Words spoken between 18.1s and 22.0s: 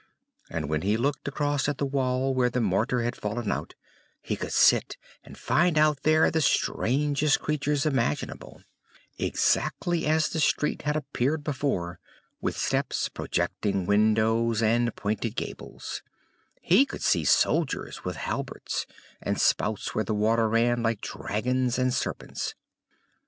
halberds, and spouts where the water ran, like dragons and